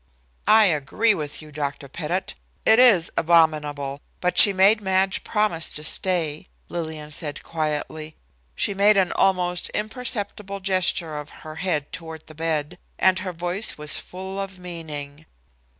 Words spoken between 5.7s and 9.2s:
to stay," Lillian said quietly. She made an